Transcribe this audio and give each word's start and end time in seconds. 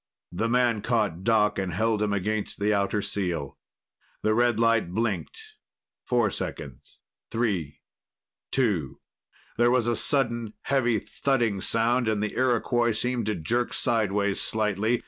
The 0.31 0.49
man 0.49 0.81
caught 0.81 1.23
Doc 1.23 1.59
and 1.59 1.73
held 1.73 2.01
him 2.01 2.11
against 2.11 2.59
the 2.59 2.73
outer 2.73 3.03
seal. 3.03 3.59
The 4.23 4.33
red 4.33 4.59
light 4.59 4.91
blinked. 4.95 5.39
Four 6.05 6.31
seconds... 6.31 6.97
three... 7.29 7.81
two.... 8.49 8.99
There 9.59 9.69
was 9.69 9.85
a 9.85 9.95
sudden 9.95 10.55
heavy 10.63 10.97
thudding 10.97 11.61
sound, 11.61 12.07
and 12.07 12.23
the 12.23 12.33
Iroquois 12.33 12.93
seemed 12.93 13.27
to 13.27 13.35
jerk 13.35 13.73
sideways 13.75 14.41
slightly. 14.41 14.99